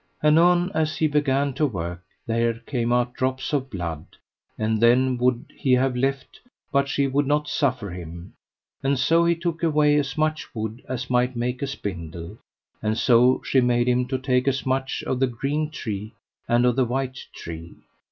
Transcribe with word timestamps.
Anon 0.23 0.71
as 0.73 0.97
he 0.97 1.05
began 1.05 1.53
to 1.53 1.67
work 1.67 2.01
there 2.25 2.55
came 2.55 2.91
out 2.91 3.13
drops 3.13 3.53
of 3.53 3.69
blood; 3.69 4.03
and 4.57 4.81
then 4.81 5.15
would 5.19 5.53
he 5.55 5.73
have 5.73 5.95
left, 5.95 6.39
but 6.71 6.87
she 6.89 7.05
would 7.05 7.27
not 7.27 7.47
suffer 7.47 7.91
him, 7.91 8.33
and 8.81 8.97
so 8.97 9.23
he 9.25 9.35
took 9.35 9.61
away 9.61 9.95
as 9.97 10.17
much 10.17 10.55
wood 10.55 10.81
as 10.89 11.11
might 11.11 11.35
make 11.35 11.61
a 11.61 11.67
spindle: 11.67 12.39
and 12.81 12.97
so 12.97 13.43
she 13.43 13.61
made 13.61 13.87
him 13.87 14.07
to 14.07 14.17
take 14.17 14.47
as 14.47 14.65
much 14.65 15.03
of 15.05 15.19
the 15.19 15.27
green 15.27 15.69
tree 15.69 16.15
and 16.47 16.65
of 16.65 16.77
the 16.77 16.85
white 16.85 17.27
tree. 17.31 17.75